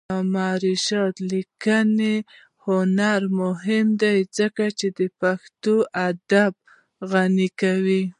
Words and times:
د 0.03 0.03
علامه 0.09 0.49
رشاد 0.65 1.15
لیکنی 1.31 2.15
هنر 2.65 3.21
مهم 3.39 3.87
دی 4.01 4.17
ځکه 4.37 4.65
چې 4.79 4.87
پښتو 5.21 5.75
ادب 6.07 6.53
غني 7.11 7.49
کوي. 7.61 8.03